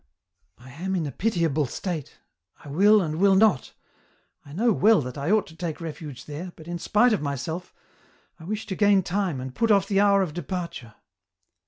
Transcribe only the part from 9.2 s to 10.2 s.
and put off the